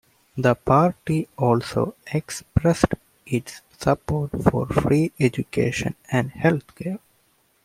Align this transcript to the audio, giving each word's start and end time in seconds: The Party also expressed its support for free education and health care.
The 0.35 0.55
Party 0.55 1.27
also 1.37 1.93
expressed 2.11 2.87
its 3.23 3.61
support 3.77 4.31
for 4.45 4.65
free 4.65 5.11
education 5.19 5.93
and 6.11 6.31
health 6.31 6.73
care. 6.73 6.97